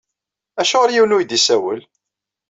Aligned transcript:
Acuɣeṛ 0.61 0.89
yiwen 0.91 1.15
ur 1.15 1.21
yi-d-isawel? 1.21 1.81